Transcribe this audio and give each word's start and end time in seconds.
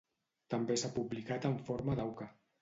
També 0.53 0.77
s'ha 0.83 0.89
publicat 0.95 1.45
en 1.51 1.55
forma 1.69 1.99
d'auca. 2.01 2.31